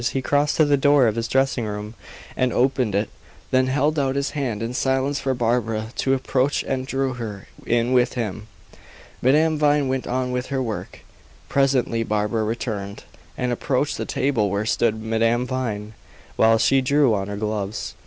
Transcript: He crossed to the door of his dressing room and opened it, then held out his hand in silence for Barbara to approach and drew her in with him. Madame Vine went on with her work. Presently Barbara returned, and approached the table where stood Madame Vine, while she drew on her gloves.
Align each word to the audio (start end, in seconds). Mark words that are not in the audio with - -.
He 0.13 0.23
crossed 0.23 0.57
to 0.57 0.65
the 0.65 0.77
door 0.77 1.05
of 1.05 1.13
his 1.15 1.27
dressing 1.27 1.63
room 1.65 1.93
and 2.35 2.51
opened 2.51 2.95
it, 2.95 3.09
then 3.51 3.67
held 3.67 3.99
out 3.99 4.15
his 4.15 4.31
hand 4.31 4.63
in 4.63 4.73
silence 4.73 5.19
for 5.19 5.35
Barbara 5.35 5.89
to 5.97 6.15
approach 6.15 6.63
and 6.67 6.87
drew 6.87 7.13
her 7.13 7.47
in 7.67 7.93
with 7.93 8.13
him. 8.13 8.47
Madame 9.21 9.59
Vine 9.59 9.87
went 9.87 10.07
on 10.07 10.31
with 10.31 10.47
her 10.47 10.59
work. 10.63 11.01
Presently 11.49 12.01
Barbara 12.01 12.43
returned, 12.43 13.03
and 13.37 13.51
approached 13.51 13.97
the 13.97 14.05
table 14.05 14.49
where 14.49 14.65
stood 14.65 14.99
Madame 15.03 15.45
Vine, 15.45 15.93
while 16.35 16.57
she 16.57 16.81
drew 16.81 17.13
on 17.13 17.27
her 17.27 17.37
gloves. 17.37 17.93